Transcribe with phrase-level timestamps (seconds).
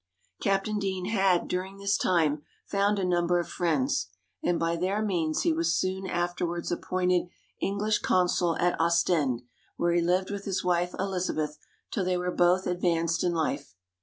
[0.41, 4.07] Captain Deane had during this time found a number of friends,
[4.41, 9.43] and by their means he was soon afterwards appointed English consul at Ostend,
[9.77, 11.59] where he lived with his wife Elizabeth
[11.91, 13.75] till they were both advanced in life.